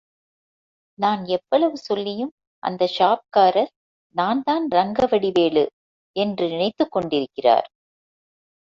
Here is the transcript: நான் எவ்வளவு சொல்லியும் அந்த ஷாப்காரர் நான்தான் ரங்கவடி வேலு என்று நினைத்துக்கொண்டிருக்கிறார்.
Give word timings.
நான் 0.99 1.25
எவ்வளவு 1.27 1.77
சொல்லியும் 1.79 2.31
அந்த 2.63 2.87
ஷாப்காரர் 2.97 3.71
நான்தான் 4.15 4.67
ரங்கவடி 4.71 5.31
வேலு 5.31 5.65
என்று 6.15 6.47
நினைத்துக்கொண்டிருக்கிறார். 6.47 7.67